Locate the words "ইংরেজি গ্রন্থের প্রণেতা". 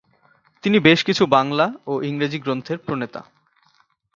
2.01-3.21